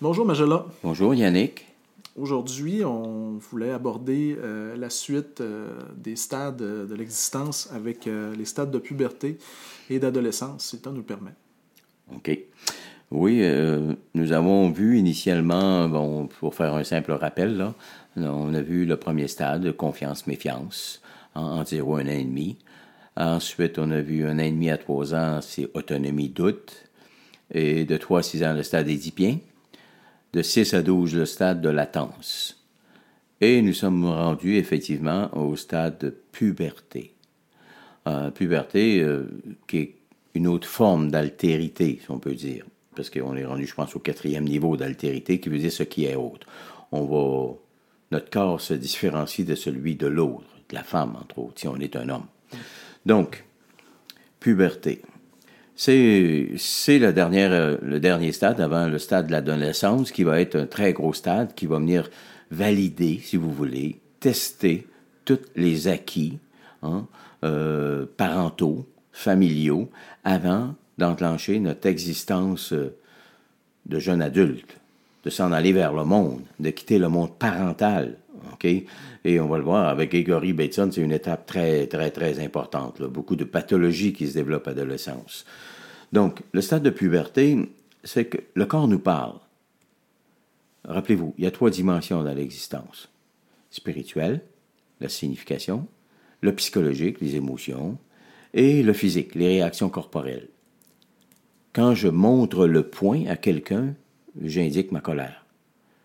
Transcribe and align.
Bonjour 0.00 0.24
Magella. 0.24 0.64
Bonjour 0.84 1.12
Yannick. 1.12 1.66
Aujourd'hui, 2.14 2.84
on 2.84 3.36
voulait 3.38 3.72
aborder 3.72 4.36
euh, 4.38 4.76
la 4.76 4.90
suite 4.90 5.40
euh, 5.40 5.70
des 5.96 6.14
stades 6.14 6.58
de 6.58 6.94
l'existence 6.94 7.68
avec 7.74 8.06
euh, 8.06 8.32
les 8.36 8.44
stades 8.44 8.70
de 8.70 8.78
puberté 8.78 9.38
et 9.90 9.98
d'adolescence, 9.98 10.66
si 10.66 10.76
le 10.76 10.82
temps 10.82 10.92
nous 10.92 10.98
le 10.98 11.02
permet. 11.02 11.32
OK. 12.14 12.30
Oui, 13.10 13.42
nous 14.14 14.32
avons 14.32 14.70
vu 14.70 14.98
initialement, 14.98 15.88
bon, 15.88 16.28
pour 16.28 16.54
faire 16.54 16.74
un 16.74 16.84
simple 16.84 17.12
rappel, 17.12 17.56
là, 17.56 17.74
on 18.16 18.54
a 18.54 18.60
vu 18.60 18.84
le 18.84 18.98
premier 18.98 19.26
stade, 19.26 19.72
confiance-méfiance, 19.72 21.02
en, 21.34 21.64
0 21.64 21.98
et 21.98 22.02
un 22.02 22.06
an 22.06 22.10
et 22.10 22.24
demi. 22.24 22.58
Ensuite, 23.16 23.78
on 23.78 23.90
a 23.90 24.00
vu 24.00 24.26
un 24.26 24.36
an 24.38 24.42
et 24.42 24.50
demi 24.50 24.70
à 24.70 24.76
trois 24.76 25.14
ans, 25.14 25.40
c'est 25.40 25.68
autonomie-doute. 25.74 26.84
Et 27.50 27.86
de 27.86 27.96
3 27.96 28.18
à 28.20 28.22
6 28.22 28.44
ans, 28.44 28.52
le 28.52 28.62
stade 28.62 28.88
édipien 28.88 29.38
de 30.38 30.42
6 30.44 30.74
à 30.74 30.82
12 30.82 31.16
le 31.16 31.26
stade 31.26 31.60
de 31.60 31.68
latence. 31.68 32.64
Et 33.40 33.60
nous 33.60 33.72
sommes 33.72 34.04
rendus 34.04 34.56
effectivement 34.56 35.36
au 35.36 35.56
stade 35.56 35.98
de 35.98 36.10
puberté. 36.10 37.12
Euh, 38.06 38.30
puberté 38.30 39.00
euh, 39.00 39.24
qui 39.66 39.78
est 39.78 39.94
une 40.34 40.46
autre 40.46 40.68
forme 40.68 41.10
d'altérité, 41.10 41.98
si 42.00 42.08
on 42.12 42.20
peut 42.20 42.36
dire. 42.36 42.64
Parce 42.94 43.10
qu'on 43.10 43.34
est 43.34 43.44
rendu, 43.44 43.66
je 43.66 43.74
pense, 43.74 43.96
au 43.96 43.98
quatrième 43.98 44.44
niveau 44.44 44.76
d'altérité, 44.76 45.40
qui 45.40 45.48
veut 45.48 45.58
dire 45.58 45.72
ce 45.72 45.82
qui 45.82 46.04
est 46.04 46.14
autre. 46.14 46.46
On 46.92 47.04
va, 47.04 47.54
notre 48.12 48.30
corps 48.30 48.60
se 48.60 48.74
différencie 48.74 49.44
de 49.44 49.56
celui 49.56 49.96
de 49.96 50.06
l'autre, 50.06 50.46
de 50.68 50.74
la 50.76 50.84
femme, 50.84 51.16
entre 51.20 51.40
autres, 51.40 51.58
si 51.58 51.66
on 51.66 51.76
est 51.80 51.96
un 51.96 52.08
homme. 52.10 52.26
Donc, 53.06 53.44
puberté. 54.38 55.02
C'est, 55.80 56.54
c'est 56.56 56.98
le, 56.98 57.12
dernier, 57.12 57.44
euh, 57.44 57.76
le 57.82 58.00
dernier 58.00 58.32
stade 58.32 58.60
avant 58.60 58.88
le 58.88 58.98
stade 58.98 59.28
de 59.28 59.32
l'adolescence 59.32 60.10
qui 60.10 60.24
va 60.24 60.40
être 60.40 60.56
un 60.56 60.66
très 60.66 60.92
gros 60.92 61.12
stade 61.12 61.54
qui 61.54 61.66
va 61.66 61.78
venir 61.78 62.10
valider, 62.50 63.20
si 63.22 63.36
vous 63.36 63.52
voulez, 63.52 64.00
tester 64.18 64.88
tous 65.24 65.38
les 65.54 65.86
acquis 65.86 66.40
hein, 66.82 67.06
euh, 67.44 68.06
parentaux, 68.16 68.88
familiaux, 69.12 69.88
avant 70.24 70.74
d'enclencher 70.98 71.60
notre 71.60 71.86
existence 71.86 72.72
euh, 72.72 72.96
de 73.86 74.00
jeune 74.00 74.20
adulte, 74.20 74.78
de 75.22 75.30
s'en 75.30 75.52
aller 75.52 75.72
vers 75.72 75.92
le 75.92 76.04
monde, 76.04 76.42
de 76.58 76.70
quitter 76.70 76.98
le 76.98 77.08
monde 77.08 77.38
parental. 77.38 78.16
OK? 78.52 78.64
Et 78.64 79.40
on 79.40 79.48
va 79.48 79.58
le 79.58 79.64
voir 79.64 79.88
avec 79.88 80.10
Gregory 80.10 80.52
Bateson, 80.52 80.90
c'est 80.92 81.00
une 81.00 81.12
étape 81.12 81.46
très, 81.46 81.86
très, 81.86 82.10
très 82.10 82.40
importante. 82.40 83.02
Beaucoup 83.02 83.36
de 83.36 83.44
pathologies 83.44 84.12
qui 84.12 84.26
se 84.26 84.34
développent 84.34 84.68
à 84.68 84.70
l'adolescence. 84.70 85.44
Donc, 86.12 86.42
le 86.52 86.60
stade 86.60 86.82
de 86.82 86.90
puberté, 86.90 87.70
c'est 88.04 88.26
que 88.26 88.38
le 88.54 88.66
corps 88.66 88.88
nous 88.88 88.98
parle. 88.98 89.38
Rappelez-vous, 90.84 91.34
il 91.36 91.44
y 91.44 91.46
a 91.46 91.50
trois 91.50 91.70
dimensions 91.70 92.22
dans 92.22 92.34
l'existence. 92.34 93.10
Spirituelle, 93.70 94.40
la 95.00 95.08
signification, 95.08 95.86
le 96.40 96.54
psychologique, 96.54 97.20
les 97.20 97.36
émotions, 97.36 97.98
et 98.54 98.82
le 98.82 98.92
physique, 98.92 99.34
les 99.34 99.48
réactions 99.48 99.90
corporelles. 99.90 100.48
Quand 101.72 101.94
je 101.94 102.08
montre 102.08 102.66
le 102.66 102.88
point 102.88 103.26
à 103.26 103.36
quelqu'un, 103.36 103.94
j'indique 104.42 104.92
ma 104.92 105.00
colère. 105.00 105.44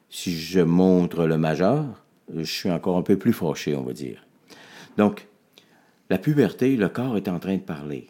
Si 0.09 0.37
je 0.37 0.59
montre 0.59 1.25
le 1.25 1.37
majeur, 1.37 2.02
je 2.35 2.43
suis 2.43 2.71
encore 2.71 2.97
un 2.97 3.03
peu 3.03 3.17
plus 3.17 3.33
fâché, 3.33 3.75
on 3.75 3.83
va 3.83 3.93
dire. 3.93 4.25
Donc, 4.97 5.27
la 6.09 6.17
puberté, 6.17 6.75
le 6.75 6.89
corps 6.89 7.17
est 7.17 7.27
en 7.27 7.39
train 7.39 7.55
de 7.55 7.61
parler 7.61 8.07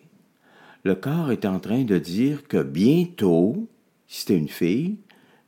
le 0.83 0.95
corps 0.95 1.31
est 1.31 1.45
en 1.45 1.59
train 1.59 1.83
de 1.83 1.97
dire 1.97 2.47
que 2.47 2.61
bientôt, 2.61 3.67
si 4.07 4.25
tu 4.25 4.33
es 4.33 4.37
une 4.37 4.49
fille, 4.49 4.97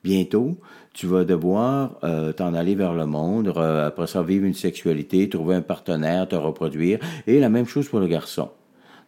bientôt, 0.04 0.58
tu 0.94 1.08
vas 1.08 1.26
devoir 1.26 1.98
euh, 2.04 2.32
t'en 2.32 2.54
aller 2.54 2.76
vers 2.76 2.94
le 2.94 3.06
monde, 3.06 3.50
après 3.50 4.08
ça 4.08 4.24
vivre 4.24 4.46
une 4.46 4.54
sexualité, 4.54 5.28
trouver 5.28 5.56
un 5.56 5.62
partenaire, 5.62 6.28
te 6.28 6.36
reproduire, 6.36 7.00
et 7.28 7.40
la 7.40 7.50
même 7.50 7.68
chose 7.68 7.90
pour 7.90 8.00
le 8.00 8.08
garçon. 8.08 8.50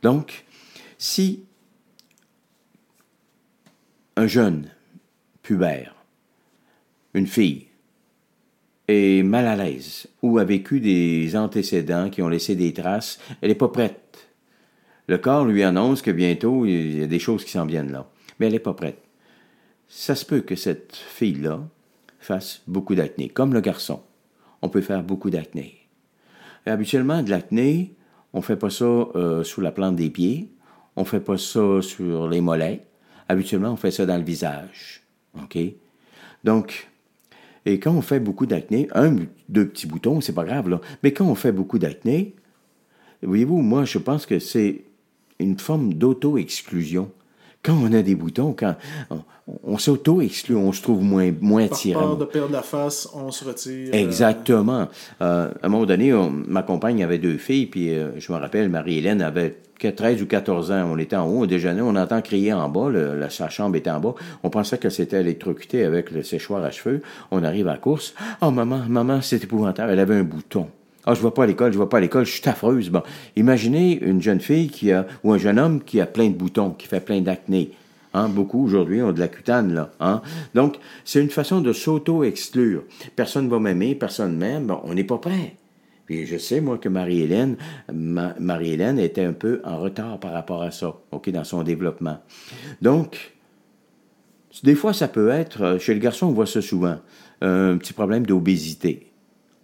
Donc, 0.01 0.45
si 0.97 1.45
un 4.17 4.27
jeune 4.27 4.69
pubère, 5.43 5.95
une 7.13 7.27
fille, 7.27 7.67
est 8.87 9.23
mal 9.23 9.47
à 9.47 9.55
l'aise 9.55 10.07
ou 10.21 10.37
a 10.37 10.43
vécu 10.43 10.79
des 10.79 11.35
antécédents 11.35 12.09
qui 12.09 12.21
ont 12.21 12.29
laissé 12.29 12.55
des 12.55 12.73
traces, 12.73 13.19
elle 13.41 13.49
n'est 13.49 13.55
pas 13.55 13.67
prête 13.67 14.07
le 15.07 15.17
corps 15.17 15.45
lui 15.45 15.63
annonce 15.63 16.01
que 16.01 16.11
bientôt, 16.11 16.65
il 16.65 16.99
y 16.99 17.03
a 17.03 17.07
des 17.07 17.19
choses 17.19 17.45
qui 17.45 17.51
s'en 17.51 17.65
viennent 17.65 17.91
là. 17.91 18.07
Mais 18.39 18.47
elle 18.47 18.53
n'est 18.53 18.59
pas 18.59 18.73
prête. 18.73 19.01
Ça 19.87 20.15
se 20.15 20.25
peut 20.25 20.41
que 20.41 20.55
cette 20.55 20.95
fille-là 20.95 21.61
fasse 22.19 22.61
beaucoup 22.67 22.93
d'acné, 22.93 23.29
comme 23.29 23.53
le 23.53 23.61
garçon. 23.61 24.01
On 24.61 24.69
peut 24.69 24.81
faire 24.81 25.03
beaucoup 25.03 25.29
d'acné. 25.29 25.77
Habituellement, 26.65 27.23
de 27.23 27.29
l'acné, 27.29 27.95
on 28.33 28.39
ne 28.39 28.43
fait 28.43 28.57
pas 28.57 28.69
ça 28.69 28.85
euh, 28.85 29.43
sous 29.45 29.61
la 29.61 29.71
plante 29.71 29.95
des 29.95 30.09
pieds, 30.09 30.51
on 30.97 31.01
ne 31.01 31.05
fait 31.05 31.21
pas 31.21 31.37
ça 31.37 31.81
sur 31.81 32.27
les 32.27 32.41
mollets. 32.41 32.85
Habituellement, 33.29 33.71
on 33.71 33.77
fait 33.77 33.91
ça 33.91 34.05
dans 34.05 34.17
le 34.17 34.23
visage. 34.23 35.03
OK? 35.41 35.57
Donc, 36.43 36.89
et 37.65 37.79
quand 37.79 37.93
on 37.93 38.01
fait 38.01 38.19
beaucoup 38.19 38.45
d'acné, 38.45 38.87
un, 38.93 39.15
deux 39.49 39.67
petits 39.67 39.87
boutons, 39.87 40.21
c'est 40.21 40.33
pas 40.33 40.45
grave, 40.45 40.69
là. 40.69 40.81
Mais 41.03 41.11
quand 41.11 41.25
on 41.25 41.35
fait 41.35 41.51
beaucoup 41.51 41.79
d'acné, 41.79 42.35
voyez-vous, 43.21 43.61
moi, 43.61 43.85
je 43.85 43.97
pense 43.97 44.25
que 44.25 44.39
c'est 44.39 44.83
une 45.39 45.59
forme 45.59 45.93
d'auto-exclusion. 45.93 47.11
Quand 47.63 47.73
on 47.73 47.91
a 47.93 48.01
des 48.01 48.15
boutons, 48.15 48.53
quand 48.57 48.75
on, 49.63 49.77
s'auto-exclut, 49.77 50.55
on 50.55 50.71
se 50.71 50.81
trouve 50.81 51.03
moins, 51.03 51.31
moins 51.41 51.65
attirant. 51.65 51.99
Par 51.99 52.09
peur 52.09 52.17
de 52.17 52.25
perdre 52.25 52.53
la 52.53 52.61
face, 52.61 53.09
on 53.13 53.31
se 53.31 53.45
retire. 53.45 53.89
Euh, 53.93 53.97
Exactement. 53.97 54.87
Euh, 55.21 55.49
à 55.61 55.65
un 55.65 55.69
moment 55.69 55.85
donné, 55.85 56.13
ma 56.47 56.63
compagne 56.63 57.03
avait 57.03 57.17
deux 57.17 57.37
filles, 57.37 57.65
puis 57.65 57.93
euh, 57.93 58.19
je 58.19 58.31
me 58.31 58.37
rappelle, 58.37 58.69
Marie-Hélène 58.69 59.21
avait 59.21 59.57
13 59.79 60.21
ou 60.21 60.25
14 60.25 60.71
ans. 60.71 60.89
On 60.91 60.97
était 60.97 61.15
en 61.15 61.27
haut, 61.27 61.41
au 61.41 61.45
déjeuner, 61.45 61.81
on 61.81 61.95
entend 61.95 62.21
crier 62.21 62.53
en 62.53 62.69
bas, 62.69 62.89
la, 62.89 63.29
sa 63.29 63.49
chambre 63.49 63.75
était 63.75 63.89
en 63.89 63.99
bas. 63.99 64.15
On 64.43 64.49
pensait 64.49 64.77
que 64.77 64.89
c'était 64.89 65.21
électrocuté 65.21 65.83
avec 65.83 66.11
le 66.11 66.23
séchoir 66.23 66.63
à 66.63 66.71
cheveux. 66.71 67.01
On 67.31 67.43
arrive 67.43 67.67
à 67.67 67.73
la 67.73 67.77
course. 67.77 68.13
Oh, 68.41 68.51
maman, 68.51 68.83
maman, 68.87 69.21
c'est 69.21 69.43
épouvantable. 69.43 69.91
Elle 69.91 69.99
avait 69.99 70.15
un 70.15 70.23
bouton. 70.23 70.67
Ah, 71.09 71.13
je 71.13 71.23
vais 71.23 71.31
pas 71.31 71.43
à 71.43 71.47
l'école, 71.47 71.71
je 71.71 71.79
vais 71.79 71.85
pas 71.85 71.99
à 71.99 72.01
l'école, 72.01 72.25
je 72.25 72.31
suis 72.31 72.49
affreuse. 72.49 72.89
Bon, 72.89 73.01
imaginez 73.37 73.97
une 74.03 74.21
jeune 74.21 74.41
fille 74.41 74.67
qui 74.67 74.91
a, 74.91 75.07
ou 75.23 75.31
un 75.31 75.37
jeune 75.37 75.57
homme 75.57 75.81
qui 75.81 76.01
a 76.01 76.05
plein 76.05 76.27
de 76.27 76.33
boutons, 76.33 76.71
qui 76.71 76.85
fait 76.85 76.99
plein 76.99 77.21
d'acné. 77.21 77.71
Hein, 78.13 78.27
beaucoup 78.27 78.61
aujourd'hui 78.61 79.01
ont 79.01 79.13
de 79.13 79.19
la 79.21 79.29
cutane, 79.29 79.73
là. 79.73 79.89
Hein? 80.01 80.21
Donc, 80.53 80.75
c'est 81.05 81.21
une 81.21 81.29
façon 81.29 81.61
de 81.61 81.71
s'auto-exclure. 81.71 82.83
Personne 83.15 83.45
ne 83.45 83.49
va 83.49 83.57
m'aimer, 83.57 83.95
personne 83.95 84.35
m'aime, 84.35 84.67
bon, 84.67 84.81
on 84.83 84.95
n'est 84.95 85.05
pas 85.05 85.17
prêt. 85.17 85.55
Puis 86.07 86.25
je 86.25 86.37
sais, 86.37 86.59
moi, 86.59 86.77
que 86.77 86.89
Marie-Hélène, 86.89 87.55
Marie-Hélène 87.93 88.99
était 88.99 89.23
un 89.23 89.33
peu 89.33 89.61
en 89.63 89.77
retard 89.77 90.19
par 90.19 90.33
rapport 90.33 90.61
à 90.61 90.71
ça, 90.71 90.93
OK, 91.11 91.29
dans 91.29 91.45
son 91.45 91.63
développement. 91.63 92.17
Donc, 92.81 93.31
des 94.61 94.75
fois, 94.75 94.91
ça 94.91 95.07
peut 95.07 95.29
être, 95.29 95.77
chez 95.79 95.93
le 95.93 96.01
garçon, 96.01 96.27
on 96.27 96.31
voit 96.31 96.47
ça 96.47 96.61
souvent, 96.61 96.97
un 97.39 97.77
petit 97.77 97.93
problème 97.93 98.25
d'obésité 98.25 99.06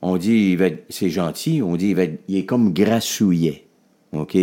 on 0.03 0.18
dit 0.18 0.58
c'est 0.90 1.09
gentil, 1.09 1.62
on 1.64 1.75
dit 1.75 1.96
il, 2.28 2.38
est 2.38 2.46
comme 2.46 2.74
grassouillet. 2.74 3.66
OK? 4.12 4.38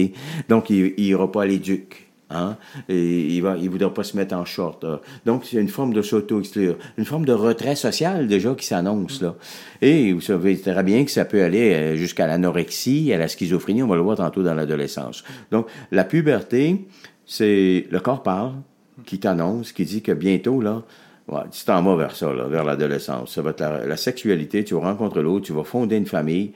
Donc, 0.48 0.70
il 0.70 0.94
n'ira 0.98 1.30
pas 1.30 1.42
à 1.42 1.46
l'éduc. 1.46 2.10
Hein? 2.30 2.56
Et 2.88 3.26
il 3.26 3.42
va, 3.42 3.56
il 3.56 3.68
voudra 3.68 3.92
pas 3.92 4.04
se 4.04 4.16
mettre 4.16 4.34
en 4.34 4.44
short. 4.44 4.86
Donc, 5.26 5.44
c'est 5.44 5.60
une 5.60 5.68
forme 5.68 5.92
de 5.92 6.00
s'auto-exclure, 6.00 6.76
une 6.96 7.04
forme 7.04 7.24
de 7.24 7.32
retrait 7.32 7.74
social 7.74 8.26
déjà 8.28 8.54
qui 8.54 8.64
s'annonce 8.64 9.20
là. 9.20 9.34
Et 9.82 10.12
vous 10.12 10.20
savez 10.20 10.56
très 10.58 10.82
bien 10.82 11.04
que 11.04 11.10
ça 11.10 11.24
peut 11.24 11.42
aller 11.42 11.74
euh, 11.74 11.96
jusqu'à 11.96 12.26
l'anorexie, 12.26 13.12
à 13.12 13.18
la 13.18 13.28
schizophrénie. 13.28 13.82
On 13.82 13.88
va 13.88 13.96
le 13.96 14.02
voir 14.02 14.16
tantôt 14.16 14.42
dans 14.42 14.54
l'adolescence. 14.54 15.24
Donc, 15.50 15.66
la 15.90 16.04
puberté, 16.04 16.86
c'est 17.26 17.86
le 17.90 18.00
corps 18.00 18.22
parle, 18.22 18.54
qui 19.06 19.18
t'annonce, 19.18 19.72
qui 19.72 19.84
dit 19.84 20.02
que 20.02 20.12
bientôt 20.12 20.60
là, 20.60 20.84
Ouais, 21.30 21.42
tu 21.52 21.64
t'en 21.64 21.82
vas 21.82 21.94
vers 21.94 22.16
ça, 22.16 22.32
vers 22.32 22.64
l'adolescence. 22.64 23.34
Ça 23.34 23.42
va 23.42 23.50
être 23.50 23.60
la, 23.60 23.96
sexualité, 23.96 24.64
tu 24.64 24.74
vas 24.74 24.80
rencontrer 24.80 25.22
l'autre, 25.22 25.46
tu 25.46 25.52
vas 25.52 25.62
fonder 25.62 25.96
une 25.96 26.06
famille. 26.06 26.52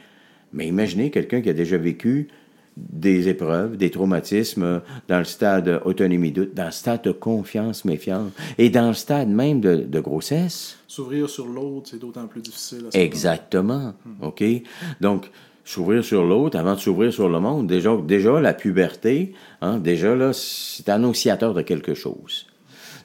Mais 0.52 0.66
imaginez 0.66 1.10
quelqu'un 1.10 1.40
qui 1.40 1.49
a 1.49 1.52
déjà 1.52 1.78
vécu 1.78 2.28
des 2.76 3.28
épreuves, 3.28 3.76
des 3.76 3.90
traumatismes 3.90 4.82
dans 5.06 5.19
le 5.19 5.25
stade 5.25 5.81
autonomie 5.84 6.32
doute, 6.32 6.54
dans 6.54 6.66
le 6.66 6.72
stade 6.72 7.02
de 7.02 7.12
confiance, 7.12 7.84
méfiance, 7.84 8.32
et 8.58 8.69
dans 8.69 8.88
le 8.88 8.94
stade 8.94 9.28
même 9.28 9.60
de, 9.60 10.00
grossesse. 10.00 10.76
S'ouvrir 10.88 11.31
sur 11.31 11.46
l'autre, 11.46 11.90
c'est 11.90 12.00
d'autant 12.00 12.26
plus 12.26 12.40
difficile. 12.40 12.87
Exactement. 12.94 13.94
Hmm. 14.04 14.25
OK? 14.25 14.43
Donc, 15.00 15.31
s'ouvrir 15.64 16.04
sur 16.04 16.25
l'autre 16.25 16.58
avant 16.58 16.75
de 16.75 16.81
s'ouvrir 16.81 17.12
sur 17.12 17.28
le 17.28 17.38
monde, 17.38 17.69
déjà, 17.69 17.96
déjà 17.96 18.40
la 18.40 18.54
puberté, 18.54 19.34
hein, 19.60 19.78
déjà 19.78 20.16
là, 20.16 20.32
c'est 20.32 20.88
annonciateur 20.88 21.54
de 21.54 21.62
quelque 21.62 21.94
chose. 21.94 22.46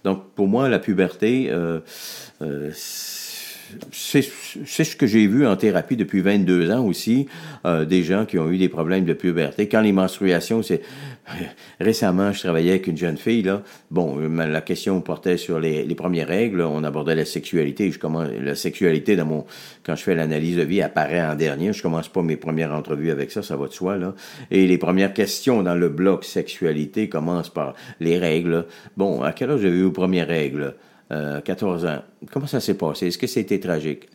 Donc, 0.04 0.32
pour 0.34 0.48
moi, 0.48 0.70
la 0.70 0.80
puberté, 0.80 1.50
euh, 1.50 1.80
euh, 2.42 2.72
c'est 3.92 4.22
ce 4.22 4.96
que 4.96 5.08
j'ai 5.08 5.28
vu 5.28 5.46
en 5.46 5.56
thérapie 5.56 5.96
depuis 5.96 6.22
22 6.22 6.72
ans 6.72 6.86
aussi, 6.86 7.28
euh, 7.66 7.86
des 7.86 8.04
gens 8.04 8.26
qui 8.26 8.38
ont 8.38 8.50
eu 8.50 8.58
des 8.58 8.70
problèmes 8.70 9.06
de 9.06 9.14
puberté. 9.14 9.68
Quand 9.68 9.82
les 9.82 9.92
menstruations, 9.92 10.62
c'est... 10.64 10.82
Récemment, 11.80 12.32
je 12.32 12.40
travaillais 12.40 12.72
avec 12.72 12.88
une 12.88 12.98
jeune 12.98 13.18
fille, 13.18 13.44
là. 13.44 13.62
Bon, 13.92 14.18
la 14.18 14.62
question 14.62 15.00
portait 15.02 15.38
sur 15.38 15.60
les, 15.60 15.84
premières 15.96 16.28
règles. 16.28 16.62
On 16.62 16.84
abordait 16.84 17.14
la 17.14 17.26
sexualité. 17.26 17.92
Je 17.92 18.00
commence, 18.00 18.30
la 18.42 18.56
sexualité, 18.56 19.16
dans 19.16 19.26
mon, 19.26 19.46
quand 19.84 19.96
je 19.96 20.02
fais 20.04 20.16
l'analyse 20.16 20.58
de 20.58 20.64
vie, 20.64 20.82
apparaît 20.82 21.22
en 21.22 21.36
dernier. 21.36 21.72
Je 21.72 21.84
commence 21.84 22.08
pas 22.08 22.24
mes 22.24 22.36
premières 22.36 22.74
entrevues 22.74 23.12
avec 23.12 23.30
ça, 23.30 23.44
ça 23.44 23.56
va 23.56 23.68
de 23.68 23.74
soi, 23.74 23.98
là. 23.98 24.16
Et 24.50 24.66
les 24.66 24.78
premières 24.80 25.14
questions 25.14 25.62
dans 25.62 25.76
le 25.76 25.90
bloc 25.90 26.26
sexualité 26.26 27.10
commencent 27.10 27.54
par 27.54 27.76
les 28.00 28.18
règles. 28.18 28.66
Bon, 28.98 29.22
à 29.22 29.32
quel 29.32 29.52
âge 29.52 29.64
avez 29.64 29.78
eu 29.78 29.84
vos 29.84 29.92
premières 29.92 30.28
règles? 30.28 30.74
14 31.10 31.86
euh, 31.86 31.90
ans. 31.90 32.02
Comment 32.32 32.48
ça 32.48 32.60
s'est 32.60 32.76
passé? 32.76 33.08
Est-ce 33.08 33.18
que 33.18 33.28
c'était 33.28 33.60
tragique? 33.60 34.10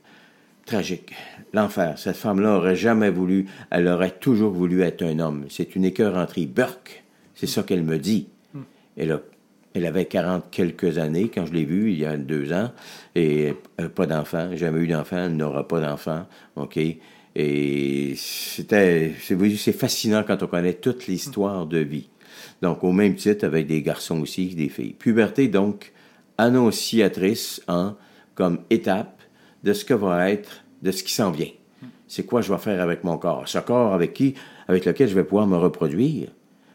Tragique. 0.67 1.13
L'enfer. 1.53 1.99
Cette 1.99 2.17
femme-là 2.17 2.57
aurait 2.57 2.77
jamais 2.77 3.11
voulu, 3.11 3.47
elle 3.71 3.89
aurait 3.89 4.13
toujours 4.13 4.53
voulu 4.53 4.83
être 4.83 5.03
un 5.03 5.19
homme. 5.19 5.47
C'est 5.51 5.77
une 5.77 5.85
écœuranterie. 5.85 6.47
Burke. 6.47 7.05
C'est 7.35 7.49
ça 7.49 7.63
qu'elle 7.63 7.83
me 7.83 7.99
dit. 7.99 8.29
Elle, 8.97 9.19
elle 9.75 9.87
avait 9.87 10.05
40 10.05 10.45
quelques 10.51 10.99
années 10.99 11.29
quand 11.35 11.47
je 11.47 11.53
l'ai 11.53 11.65
vue, 11.65 11.91
il 11.91 11.99
y 11.99 12.05
a 12.05 12.17
deux 12.17 12.53
ans, 12.53 12.71
et 13.17 13.55
euh, 13.81 13.89
pas 13.89 14.07
d'enfant, 14.07 14.55
jamais 14.55 14.81
eu 14.81 14.87
d'enfant, 14.87 15.17
elle 15.17 15.37
n'aura 15.37 15.67
pas 15.67 15.81
d'enfant, 15.81 16.27
OK? 16.55 16.79
Et 17.37 18.15
c'était, 18.17 19.13
c'est 19.19 19.73
fascinant 19.73 20.23
quand 20.25 20.45
on 20.45 20.47
connaît 20.47 20.75
toute 20.75 21.09
l'histoire 21.09 21.67
de 21.67 21.79
vie. 21.79 22.09
Donc, 22.63 22.85
au 22.85 22.93
même 22.93 23.17
titre, 23.17 23.45
avec 23.45 23.67
des 23.67 23.83
garçons 23.83 24.21
aussi, 24.21 24.55
des 24.55 24.69
filles. 24.69 24.93
Puberté, 24.93 25.49
donc, 25.49 25.93
annonciatrice 26.39 27.63
hein, 27.69 27.97
comme 28.35 28.61
étape 28.71 29.21
de 29.63 29.73
ce 29.73 29.85
que 29.85 29.95
va 29.95 30.31
être, 30.31 30.65
de 30.83 30.91
ce 30.91 31.03
qui 31.03 31.13
s'en 31.13 31.31
vient. 31.31 31.51
C'est 32.07 32.25
quoi 32.25 32.43
je 32.43 32.53
vais 32.53 32.59
faire 32.59 32.81
avec 32.81 33.03
mon 33.05 33.19
corps? 33.19 33.49
Ce 33.49 33.59
corps 33.59 33.95
avec 33.95 34.13
qui, 34.13 34.35
avec 34.69 34.85
lequel 34.85 35.09
je 35.09 35.15
vais 35.15 35.25
pouvoir 35.25 35.47
me 35.47 35.57
reproduire, 35.57 36.29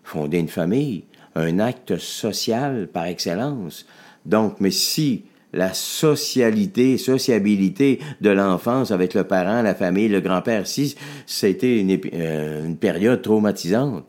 fonder 0.04 0.40
une 0.40 0.48
famille, 0.48 1.06
un 1.36 1.60
acte 1.60 1.98
social 1.98 2.88
par 2.92 3.06
excellence. 3.06 3.86
Donc, 4.26 4.60
mais 4.60 4.72
si 4.72 5.26
la 5.54 5.74
socialité, 5.74 6.98
sociabilité 6.98 8.00
de 8.22 8.30
l'enfance 8.30 8.92
avec 8.92 9.14
le 9.14 9.24
parent, 9.24 9.62
la 9.62 9.76
famille, 9.76 10.08
le 10.08 10.22
grand-père, 10.22 10.68
si 10.68 10.96
c'était 11.26 11.80
une, 11.80 12.00
euh, 12.14 12.66
une, 12.66 12.78
période 12.78 13.22
traumatisante, 13.22 14.06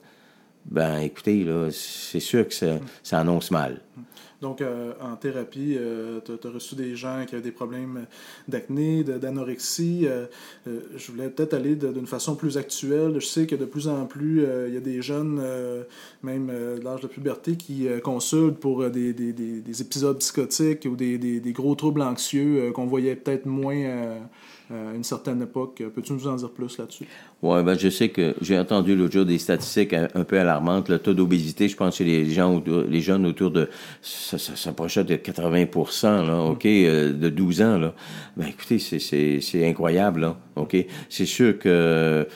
ben 0.66 0.98
écoutez, 0.98 1.44
là, 1.44 1.68
c'est 1.70 2.20
sûr 2.20 2.46
que 2.46 2.54
ça, 2.54 2.78
ça 3.02 3.20
annonce 3.20 3.50
mal. 3.50 3.80
Donc, 4.40 4.62
euh, 4.62 4.92
en 5.02 5.16
thérapie, 5.16 5.76
euh, 5.78 6.20
tu 6.24 6.32
as, 6.32 6.50
reçu 6.50 6.74
des 6.74 6.96
gens 6.96 7.24
qui 7.26 7.34
avaient 7.34 7.44
des 7.44 7.52
problèmes 7.52 8.06
d'acné, 8.48 9.04
d'anorexie. 9.04 10.06
Euh, 10.06 10.26
je 10.96 11.12
voulais 11.12 11.28
peut-être 11.28 11.52
aller 11.52 11.76
d'une 11.76 12.06
façon 12.06 12.34
plus 12.36 12.56
actuelle. 12.56 13.14
Je 13.20 13.26
sais 13.26 13.46
que 13.46 13.54
de 13.54 13.66
plus 13.66 13.86
en 13.88 14.06
plus, 14.06 14.46
il 14.68 14.74
y 14.74 14.76
a 14.76 14.80
des 14.80 15.02
jeunes, 15.02 15.42
même 16.22 16.48
de 16.48 16.82
l'âge 16.82 17.00
de 17.00 17.06
puberté, 17.06 17.56
qui 17.56 17.86
consultent 18.02 18.58
pour 18.58 18.88
des, 18.88 19.12
des, 19.12 19.32
des, 19.32 19.82
épisodes 19.82 20.18
psychotiques 20.18 20.86
ou 20.90 20.96
des, 20.96 21.52
gros 21.52 21.74
troubles 21.74 22.02
anxieux 22.02 22.72
qu'on 22.72 22.86
voyait 22.86 23.16
peut-être 23.16 23.46
moins 23.46 24.18
à 24.70 24.94
une 24.94 25.04
certaine 25.04 25.42
époque. 25.42 25.82
Peux-tu 25.94 26.12
nous 26.12 26.28
en 26.28 26.36
dire 26.36 26.50
plus 26.50 26.78
là-dessus? 26.78 27.06
Oui, 27.42 27.62
ben 27.62 27.78
je 27.78 27.88
sais 27.88 28.08
que 28.08 28.34
j'ai 28.40 28.58
entendu 28.58 28.94
l'autre 28.94 29.12
jour 29.12 29.24
des 29.24 29.38
statistiques 29.38 29.92
un, 29.92 30.24
peu 30.24 30.38
alarmantes. 30.38 30.88
Le 30.88 30.98
taux 30.98 31.14
d'obésité, 31.14 31.68
je 31.68 31.76
pense 31.76 31.96
chez 31.96 32.04
les 32.04 32.30
gens 32.30 32.62
les 32.88 33.00
jeunes 33.00 33.26
autour 33.26 33.50
de 33.50 33.68
ça, 34.02 34.38
ça 34.38 34.56
s'approchait 34.56 35.04
de 35.04 35.16
80 35.16 35.66
là, 36.02 36.42
OK, 36.44 36.66
euh, 36.66 37.12
de 37.12 37.28
12 37.28 37.62
ans, 37.62 37.78
là. 37.78 37.94
Ben 38.36 38.46
écoutez, 38.46 38.78
c'est 38.78 39.66
incroyable, 39.68 40.20
là, 40.20 40.36
OK? 40.56 40.76
C'est 41.08 41.26
sûr 41.26 41.58
que 41.58 42.26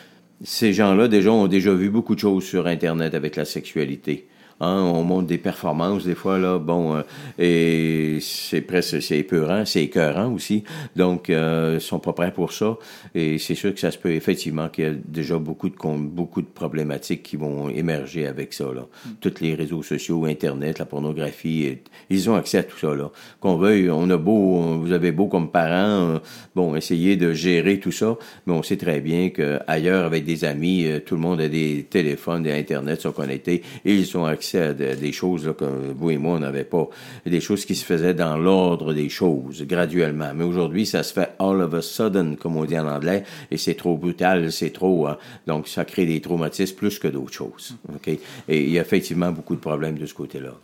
ces 0.43 0.73
gens-là, 0.73 1.09
déjà, 1.09 1.33
ont 1.33 1.47
déjà 1.47 1.73
vu 1.73 1.91
beaucoup 1.91 2.15
de 2.15 2.21
choses 2.21 2.45
sur 2.45 2.67
Internet 2.67 3.15
avec 3.15 3.37
la 3.37 3.45
sexualité. 3.45 4.29
Hein, 4.65 4.83
on 4.83 5.03
monte 5.03 5.27
des 5.27 5.39
performances 5.39 6.05
des 6.05 6.15
fois 6.15 6.39
là, 6.39 6.59
bon, 6.59 6.97
euh, 6.97 7.03
et 7.39 8.19
c'est 8.21 8.63
presque 8.63 9.03
c'est 9.03 9.19
épeurant, 9.19 9.65
c'est 9.65 9.83
écœurant 9.83 10.33
aussi. 10.33 10.65
Donc, 10.97 11.29
euh, 11.29 11.75
ils 11.75 11.81
sont 11.81 11.99
pas 11.99 12.13
prêts 12.13 12.33
pour 12.33 12.53
ça. 12.53 12.77
Et 13.15 13.39
c'est 13.39 13.55
sûr 13.55 13.75
que 13.75 13.81
ça 13.81 13.91
se 13.91 13.99
peut 13.99 14.13
effectivement 14.13 14.69
qu'il 14.69 14.85
y 14.85 14.87
a 14.89 14.93
déjà 14.93 15.39
beaucoup 15.39 15.69
de 15.69 15.75
beaucoup 15.75 16.41
de 16.41 16.47
problématiques 16.47 17.23
qui 17.23 17.37
vont 17.37 17.69
émerger 17.69 18.27
avec 18.27 18.53
ça 18.53 18.65
là. 18.65 18.83
Mm. 18.83 19.11
Tous 19.21 19.35
les 19.41 19.55
réseaux 19.55 19.83
sociaux, 19.83 20.25
Internet, 20.25 20.79
la 20.79 20.87
pornographie, 20.87 21.79
ils 22.09 22.31
ont 22.31 22.35
accès 22.35 22.59
à 22.59 22.63
tout 22.63 22.79
ça 22.79 22.95
là. 22.95 23.11
Qu'on 23.41 23.57
veuille, 23.57 23.91
on 23.91 24.09
a 24.11 24.17
beau, 24.17 24.79
vous 24.79 24.93
avez 24.93 25.13
beau 25.13 25.27
comme 25.27 25.51
parents, 25.51 26.15
euh, 26.15 26.19
bon, 26.55 26.75
essayer 26.75 27.17
de 27.17 27.33
gérer 27.33 27.81
tout 27.81 27.93
ça, 27.93 28.17
mais 28.47 28.55
on 28.55 28.63
sait 28.63 28.77
très 28.77 29.01
bien 29.01 29.31
que 29.31 29.59
ailleurs 29.67 30.05
avec 30.05 30.25
des 30.25 30.45
amis, 30.45 30.87
tout 31.05 31.17
le 31.17 31.21
monde 31.21 31.41
a 31.41 31.49
des 31.49 31.87
téléphones, 31.89 32.43
des 32.43 32.53
Internet 32.53 33.01
sont 33.03 33.13
connectés, 33.13 33.63
et 33.85 33.95
ils 33.95 34.17
ont 34.17 34.25
accès 34.25 34.54
à 34.55 34.73
des 34.73 35.13
choses 35.13 35.53
que 35.59 35.65
vous 35.65 36.11
et 36.11 36.19
moi, 36.19 36.37
on 36.37 36.41
n'avait 36.41 36.65
pas. 36.65 36.89
Des 37.27 37.41
choses 37.41 37.65
qui 37.65 37.75
se 37.75 37.85
faisaient 37.85 38.15
dans 38.15 38.37
l'ordre 38.37 38.93
des 38.93 39.09
choses, 39.09 39.63
graduellement. 39.63 40.33
Mais 40.35 40.45
aujourd'hui, 40.45 40.87
ça 40.87 41.03
se 41.03 41.13
fait 41.13 41.31
all 41.39 41.61
of 41.61 41.75
a 41.75 41.83
sudden, 41.83 42.37
comme 42.37 42.57
on 42.57 42.65
dit 42.65 42.79
en 42.79 42.89
anglais, 42.89 43.25
et 43.51 43.57
c'est 43.57 43.75
trop 43.75 43.97
brutal, 43.97 44.53
c'est 44.53 44.71
trop... 44.71 45.07
Hein. 45.07 45.19
donc, 45.47 45.69
ça 45.69 45.85
crée 45.85 46.07
des 46.07 46.21
traumatismes 46.21 46.77
plus 46.77 46.99
que 46.99 47.09
d'autres 47.09 47.33
choses. 47.33 47.77
OK? 47.95 48.09
Et 48.09 48.21
il 48.49 48.71
y 48.71 48.79
a 48.79 48.83
effectivement 48.83 49.33
beaucoup 49.33 49.55
de 49.55 49.61
problèmes 49.61 49.99
de 49.99 50.07
ce 50.07 50.15
côté-là. 50.15 50.55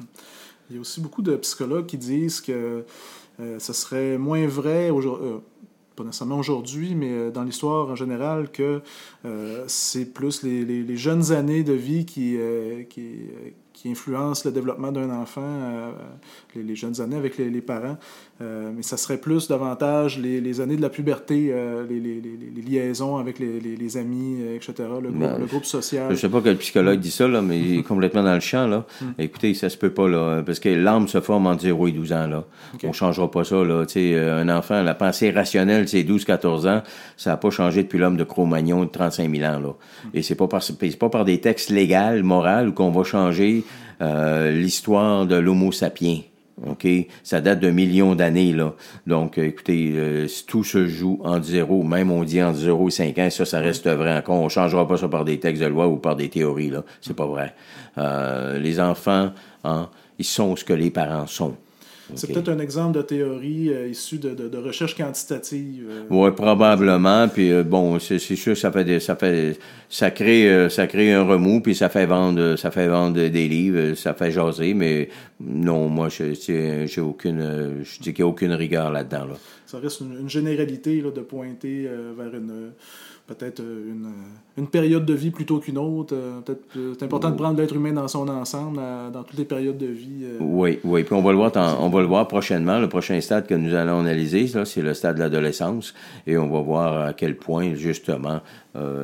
Il 0.71 0.77
y 0.77 0.79
a 0.79 0.81
aussi 0.81 1.01
beaucoup 1.01 1.23
de 1.23 1.35
psychologues 1.37 1.87
qui 1.87 1.99
disent 1.99 2.41
que 2.41 2.85
euh, 3.41 3.59
ce 3.59 3.73
serait 3.73 4.19
moins 4.19 4.47
vrai. 4.47 4.91
Euh, 4.91 5.39
pas 5.97 6.05
nécessairement 6.05 6.39
aujourd'hui, 6.39 6.95
mais 6.95 7.11
euh, 7.11 7.31
dans 7.31 7.43
l'histoire 7.43 7.89
en 7.89 7.97
général, 7.97 8.51
que 8.51 8.81
c'est 9.67 10.07
plus 10.07 10.43
les, 10.43 10.97
jeunes 10.97 11.33
années 11.33 11.65
de 11.65 11.73
vie 11.73 12.07
qui, 12.07 12.39
qui 13.81 13.91
influence 13.91 14.45
le 14.45 14.53
développement 14.53 14.93
d'un 14.93 15.09
enfant, 15.09 15.41
euh, 15.43 15.91
les, 16.55 16.77
jeunes 16.77 17.01
années 17.01 17.17
avec 17.17 17.39
les, 17.39 17.51
parents. 17.63 17.97
Euh, 18.43 18.71
mais 18.77 18.83
ça 18.83 18.99
serait 18.99 19.17
plus 19.17 19.49
davantage 19.49 20.19
les, 20.19 20.61
années 20.61 20.77
de 20.77 20.83
la 20.83 20.91
puberté, 20.91 21.49
euh, 21.51 21.87
les, 21.89 22.21
liaisons 22.61 23.17
avec 23.17 23.39
les, 23.39 23.97
amis, 23.97 24.37
etc., 24.55 24.75
ben, 25.03 25.39
le, 25.39 25.47
groupe 25.47 25.65
social. 25.65 26.09
Je 26.11 26.17
sais 26.17 26.29
pas 26.29 26.43
quel 26.45 26.59
psychologue 26.59 27.01
dit 27.01 27.11
ça, 27.11 27.27
là, 27.27 27.41
mais 27.41 27.59
il 27.59 27.79
est 27.79 27.83
complètement 27.89 28.23
dans 28.23 28.35
le 28.35 28.41
champ. 28.41 28.67
Là. 28.67 28.85
Hmm. 29.01 29.13
Écoutez, 29.19 29.55
ça 29.55 29.71
se 29.71 29.79
peut 29.79 29.95
pas, 29.95 30.09
là, 30.09 30.43
parce 30.45 30.61
que 30.61 30.69
l'âme 30.69 31.09
se 31.09 31.23
forme 31.23 31.47
entre 31.47 31.63
0 31.63 31.89
et 31.89 31.93
12 31.93 32.13
ans. 32.13 32.27
Là. 32.27 32.45
Okay. 32.75 32.87
On 32.87 32.93
changera 32.93 33.31
pas 33.31 33.45
ça. 33.45 33.65
Là. 33.65 33.87
un 33.97 34.49
enfant, 34.51 34.83
la 34.83 34.95
pensée 34.95 35.31
rationnelle, 35.31 35.89
c'est 35.89 36.03
12-14 36.03 36.69
ans. 36.69 36.83
Ça 37.17 37.31
n'a 37.31 37.37
pas 37.39 37.51
changé 37.51 37.85
depuis 37.85 37.99
l'homme 37.99 38.19
de 38.19 38.25
Cro-Magnon 38.25 38.85
de 38.85 38.91
35 38.91 39.35
000 39.35 39.51
ans. 39.51 39.59
Là. 39.59 39.69
Hmm. 39.69 40.09
Et 40.13 40.21
c'est 40.21 40.35
pas 40.35 40.49
par, 40.49 40.61
pas 40.99 41.09
par 41.09 41.25
des 41.25 41.41
textes 41.41 41.71
légaux, 41.71 42.23
moraux, 42.23 42.73
qu'on 42.75 42.91
va 42.91 43.05
changer 43.05 43.65
euh, 44.01 44.51
l'histoire 44.51 45.27
de 45.27 45.37
l'Homo 45.37 45.73
sapiens. 45.73 46.21
OK? 46.67 46.87
Ça 47.23 47.41
date 47.41 47.61
d'un 47.61 47.73
million 47.73 48.15
d'années, 48.15 48.53
là. 48.53 48.75
Donc, 49.07 49.39
euh, 49.39 49.45
écoutez, 49.45 49.93
euh, 49.95 50.27
tout 50.47 50.63
se 50.63 50.87
joue 50.87 51.19
en 51.25 51.43
zéro. 51.43 51.83
Même 51.83 52.11
on 52.11 52.23
dit 52.23 52.43
en 52.43 52.53
zéro 52.53 52.91
cinq 52.91 53.19
ans, 53.19 53.31
ça, 53.31 53.45
ça 53.45 53.61
reste 53.61 53.89
vrai 53.89 54.17
encore. 54.17 54.37
On 54.37 54.49
changera 54.49 54.87
pas 54.87 54.97
ça 54.97 55.09
par 55.09 55.25
des 55.25 55.41
textes 55.41 55.63
de 55.63 55.69
loi 55.69 55.89
ou 55.89 55.97
par 55.97 56.17
des 56.17 56.29
théories, 56.29 56.71
là. 56.71 56.85
C'est 57.01 57.17
pas 57.17 57.27
vrai. 57.27 57.55
les 58.59 58.81
enfants, 58.81 59.33
hein, 59.65 59.89
ils 60.19 60.25
sont 60.25 60.55
ce 60.57 60.65
que 60.65 60.75
les 60.75 60.91
parents 60.91 61.27
sont. 61.27 61.57
C'est 62.15 62.33
peut-être 62.33 62.49
un 62.49 62.59
exemple 62.59 62.97
de 62.99 63.03
théorie 63.03 63.71
euh, 63.71 63.89
issue 63.89 64.19
de, 64.19 64.31
de, 64.35 64.59
recherche 64.59 64.97
quantitative. 64.97 65.87
Euh. 65.91 66.03
Oui, 66.11 66.31
probablement. 66.33 67.29
Puis 67.29 67.53
euh, 67.53 67.63
bon, 67.63 67.99
c'est 67.99 68.19
sûr 68.19 68.55
que 68.55 68.59
ça 68.59 68.73
fait 68.73 69.01
ça 69.01 69.17
fait 69.17 69.59
ça 69.89 70.11
crée 70.11 70.69
ça 70.71 70.87
crée 70.87 71.13
un 71.13 71.25
remous 71.25 71.61
puis 71.61 71.75
ça 71.75 71.89
fait 71.89 72.07
vendre 72.07 72.57
ça 72.57 72.71
fait 72.71 72.89
vendre 72.89 73.29
des 73.29 73.49
livres, 73.49 73.95
ça 73.95 74.15
fait 74.15 74.31
jaser, 74.31 74.75
mais 74.75 75.09
non, 75.41 75.89
moi 75.89 76.09
je 76.09 76.35
j'ai 76.87 77.01
aucune 77.01 77.83
je 77.83 78.01
dis 78.01 78.13
qu'il 78.13 78.25
n'y 78.25 78.29
a 78.29 78.33
aucune 78.33 78.53
rigueur 78.53 78.91
là-dedans. 78.91 79.27
Là. 79.27 79.35
Ça 79.67 79.79
reste 79.79 80.01
une, 80.01 80.29
généralité 80.29 81.01
là, 81.01 81.11
de 81.11 81.21
pointer 81.21 81.89
vers 82.17 82.35
une 82.35 82.73
peut-être 83.35 83.61
euh, 83.61 83.93
une, 83.93 84.09
une, 84.59 84.67
période 84.67 85.05
de 85.07 85.15
vie 85.15 85.31
plutôt 85.31 85.59
qu'une 85.59 85.79
autre. 85.79 86.15
Euh, 86.15 86.41
peut-être 86.41 86.65
euh, 86.77 86.95
c'est 86.99 87.05
important 87.05 87.31
de 87.31 87.37
prendre 87.37 87.59
l'être 87.59 87.75
humain 87.75 87.93
dans 87.93 88.09
son 88.09 88.29
ensemble, 88.29 88.81
dans 89.13 89.23
toutes 89.23 89.39
les 89.39 89.45
périodes 89.45 89.79
de 89.79 89.87
vie. 89.87 90.25
Oui, 90.41 90.79
oui. 90.85 91.05
Puis 91.05 91.15
on 91.15 91.23
va 91.23 91.31
le 91.31 91.37
voir, 91.37 91.53
on 91.81 91.89
va 91.89 92.01
le 92.01 92.07
voir 92.07 92.27
prochainement. 92.29 92.79
Le 92.79 92.89
prochain 92.89 93.21
stade 93.21 93.47
que 93.47 93.55
nous 93.55 93.75
allons 93.75 94.01
analyser, 94.01 94.47
c'est 94.65 94.83
le 94.83 94.95
stade 94.95 95.17
de 95.17 95.21
l'adolescence, 95.21 95.95
et 96.27 96.37
on 96.37 96.49
va 96.49 96.61
voir 96.61 97.07
à 97.07 97.13
quel 97.13 97.37
point 97.37 97.75
justement. 97.75 98.41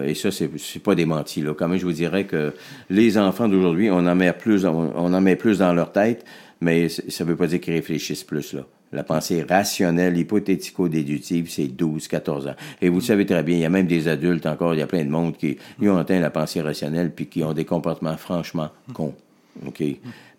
et 0.04 0.14
ça, 0.14 0.30
c'est, 0.30 0.50
c'est 0.58 0.82
pas 0.82 0.94
démenti. 0.94 1.42
Là. 1.42 1.54
Quand 1.54 1.68
même, 1.68 1.78
je 1.78 1.86
vous 1.86 1.92
dirais 1.92 2.24
que 2.24 2.52
les 2.90 3.18
enfants 3.18 3.48
d'aujourd'hui, 3.48 3.90
on 3.90 4.06
en 4.06 4.14
met 4.14 4.32
plus, 4.32 4.66
on, 4.66 4.92
on 4.94 5.12
en 5.12 5.20
met 5.20 5.36
plus 5.36 5.58
dans 5.58 5.72
leur 5.72 5.92
tête, 5.92 6.24
mais 6.60 6.88
ça 6.88 7.24
veut 7.24 7.36
pas 7.36 7.46
dire 7.46 7.60
qu'ils 7.60 7.74
réfléchissent 7.74 8.24
plus 8.24 8.52
là. 8.52 8.62
La 8.92 9.02
pensée 9.02 9.42
rationnelle, 9.42 10.16
hypothético-déductive, 10.16 11.50
c'est 11.50 11.66
12-14 11.66 12.50
ans. 12.50 12.54
Et 12.80 12.88
vous 12.88 13.00
savez 13.00 13.26
très 13.26 13.42
bien, 13.42 13.56
il 13.56 13.60
y 13.60 13.64
a 13.64 13.70
même 13.70 13.86
des 13.86 14.08
adultes 14.08 14.46
encore, 14.46 14.74
il 14.74 14.78
y 14.78 14.82
a 14.82 14.86
plein 14.86 15.04
de 15.04 15.10
monde 15.10 15.36
qui 15.36 15.58
ont 15.82 15.96
atteint 15.96 16.20
la 16.20 16.30
pensée 16.30 16.60
rationnelle 16.60 17.12
puis 17.12 17.26
qui 17.26 17.42
ont 17.42 17.52
des 17.52 17.64
comportements 17.64 18.16
franchement 18.16 18.70
cons. 18.94 19.14
OK? 19.64 19.82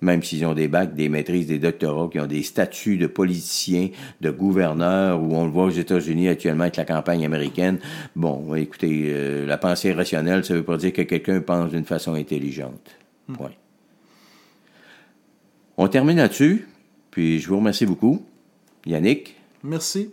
Même 0.01 0.21
s'ils 0.21 0.45
ont 0.45 0.53
des 0.53 0.67
bacs, 0.67 0.93
des 0.93 1.09
maîtrises, 1.09 1.47
des 1.47 1.57
doctorats, 1.57 2.09
qui 2.11 2.19
ont 2.19 2.27
des 2.27 2.43
statuts 2.43 2.97
de 2.97 3.07
politiciens, 3.07 3.89
de 4.21 4.29
gouverneurs, 4.29 5.21
où 5.21 5.35
on 5.35 5.45
le 5.45 5.51
voit 5.51 5.65
aux 5.65 5.71
États-Unis 5.71 6.29
actuellement 6.29 6.63
avec 6.63 6.75
la 6.75 6.85
campagne 6.85 7.25
américaine. 7.25 7.79
Bon, 8.15 8.53
écoutez, 8.53 9.05
euh, 9.07 9.45
la 9.45 9.57
pensée 9.57 9.93
rationnelle, 9.93 10.45
ça 10.45 10.53
veut 10.53 10.63
pas 10.63 10.77
dire 10.77 10.93
que 10.93 11.01
quelqu'un 11.01 11.41
pense 11.41 11.71
d'une 11.71 11.85
façon 11.85 12.13
intelligente. 12.13 12.95
Point. 13.33 13.51
On 15.77 15.87
termine 15.87 16.17
là-dessus, 16.17 16.67
puis 17.11 17.39
je 17.39 17.47
vous 17.47 17.57
remercie 17.57 17.85
beaucoup. 17.85 18.23
Yannick. 18.88 19.36
Merci. 19.63 20.12